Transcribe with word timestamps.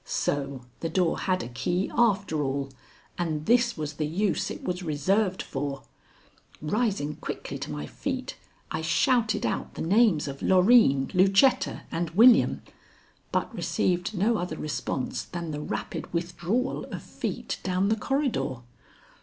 So 0.03 0.61
the 0.79 0.89
door 0.89 1.19
had 1.19 1.43
a 1.43 1.47
key 1.47 1.91
after 1.95 2.41
all, 2.41 2.71
and 3.19 3.45
this 3.45 3.77
was 3.77 3.93
the 3.93 4.07
use 4.07 4.49
it 4.49 4.63
was 4.63 4.81
reserved 4.81 5.43
for. 5.43 5.83
Rising 6.59 7.17
quickly 7.17 7.59
to 7.59 7.71
my 7.71 7.85
feet, 7.85 8.35
I 8.71 8.81
shouted 8.81 9.45
out 9.45 9.75
the 9.75 9.83
names 9.83 10.27
of 10.27 10.41
Loreen, 10.41 11.11
Lucetta, 11.13 11.83
and 11.91 12.09
William, 12.15 12.63
but 13.31 13.53
received 13.53 14.17
no 14.17 14.37
other 14.37 14.57
response 14.57 15.21
than 15.21 15.51
the 15.51 15.61
rapid 15.61 16.11
withdrawal 16.11 16.85
of 16.85 17.03
feet 17.03 17.59
down 17.61 17.89
the 17.89 17.95
corridor. 17.95 18.57